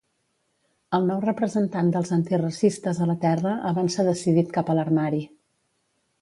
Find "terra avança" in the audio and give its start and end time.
3.27-4.07